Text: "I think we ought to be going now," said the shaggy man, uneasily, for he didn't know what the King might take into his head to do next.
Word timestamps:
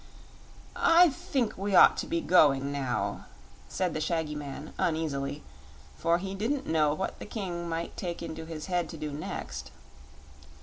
"I 0.75 1.09
think 1.11 1.55
we 1.59 1.75
ought 1.75 1.95
to 1.97 2.07
be 2.07 2.21
going 2.21 2.71
now," 2.71 3.25
said 3.69 3.93
the 3.93 4.01
shaggy 4.01 4.33
man, 4.33 4.73
uneasily, 4.79 5.43
for 5.95 6.17
he 6.17 6.33
didn't 6.33 6.65
know 6.65 6.91
what 6.95 7.19
the 7.19 7.25
King 7.27 7.69
might 7.69 7.95
take 7.95 8.23
into 8.23 8.45
his 8.47 8.65
head 8.65 8.89
to 8.89 8.97
do 8.97 9.11
next. 9.11 9.69